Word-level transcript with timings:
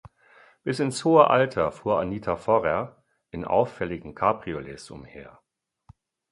Bis 0.63 0.79
ins 0.79 1.05
hohe 1.05 1.29
Alter 1.29 1.71
fuhr 1.71 1.99
Anita 1.99 2.35
Forrer 2.35 3.03
in 3.29 3.45
auffälligen 3.45 4.15
Cabriolets 4.15 4.89
umher. 4.89 5.43